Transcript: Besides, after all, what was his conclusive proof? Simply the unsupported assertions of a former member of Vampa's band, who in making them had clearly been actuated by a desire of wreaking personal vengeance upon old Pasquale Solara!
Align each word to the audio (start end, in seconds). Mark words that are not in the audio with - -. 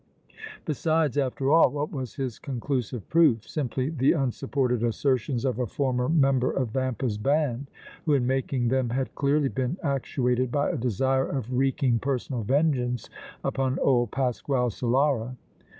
Besides, 0.65 1.15
after 1.15 1.51
all, 1.51 1.69
what 1.69 1.91
was 1.91 2.15
his 2.15 2.39
conclusive 2.39 3.07
proof? 3.07 3.47
Simply 3.47 3.89
the 3.91 4.13
unsupported 4.13 4.81
assertions 4.81 5.45
of 5.45 5.59
a 5.59 5.67
former 5.67 6.09
member 6.09 6.49
of 6.51 6.69
Vampa's 6.71 7.19
band, 7.19 7.69
who 8.07 8.15
in 8.15 8.25
making 8.25 8.69
them 8.69 8.89
had 8.89 9.13
clearly 9.13 9.47
been 9.47 9.77
actuated 9.83 10.51
by 10.51 10.71
a 10.71 10.75
desire 10.75 11.29
of 11.29 11.53
wreaking 11.55 11.99
personal 11.99 12.41
vengeance 12.41 13.11
upon 13.43 13.77
old 13.77 14.09
Pasquale 14.09 14.69
Solara! 14.71 15.35